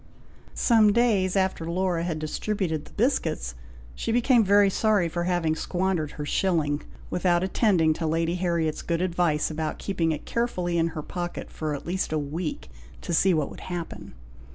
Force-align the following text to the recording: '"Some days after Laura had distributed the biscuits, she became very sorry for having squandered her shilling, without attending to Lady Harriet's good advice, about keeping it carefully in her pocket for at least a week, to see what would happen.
'"Some 0.55 0.91
days 0.93 1.35
after 1.35 1.69
Laura 1.69 2.01
had 2.01 2.17
distributed 2.17 2.85
the 2.85 2.93
biscuits, 2.93 3.53
she 3.93 4.11
became 4.11 4.43
very 4.43 4.67
sorry 4.71 5.07
for 5.07 5.25
having 5.25 5.55
squandered 5.55 6.13
her 6.13 6.25
shilling, 6.25 6.81
without 7.11 7.43
attending 7.43 7.93
to 7.93 8.07
Lady 8.07 8.33
Harriet's 8.33 8.81
good 8.81 9.03
advice, 9.03 9.51
about 9.51 9.77
keeping 9.77 10.11
it 10.11 10.25
carefully 10.25 10.79
in 10.79 10.87
her 10.97 11.03
pocket 11.03 11.51
for 11.51 11.75
at 11.75 11.85
least 11.85 12.11
a 12.11 12.17
week, 12.17 12.69
to 13.01 13.13
see 13.13 13.31
what 13.31 13.51
would 13.51 13.59
happen. 13.69 14.15